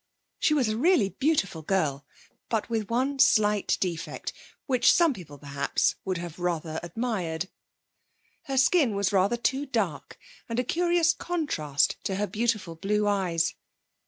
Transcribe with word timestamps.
She 0.39 0.55
was 0.55 0.67
a 0.67 0.77
really 0.79 1.09
beautiful 1.09 1.61
girl, 1.61 2.07
with 2.51 2.87
but 2.87 2.89
one 2.89 3.19
slight 3.19 3.77
defect, 3.79 4.33
which 4.65 4.91
some 4.91 5.13
people 5.13 5.37
perhaps, 5.37 5.93
would 6.05 6.17
have 6.17 6.39
rather 6.39 6.79
admired 6.81 7.49
her 8.45 8.57
skin 8.57 8.95
was 8.95 9.13
rather 9.13 9.37
too 9.37 9.67
dark, 9.67 10.17
and 10.49 10.57
a 10.57 10.63
curious 10.63 11.13
contrast 11.13 11.97
to 12.05 12.15
her 12.15 12.25
beautiful 12.25 12.73
blue 12.73 13.05
eyes. 13.07 13.53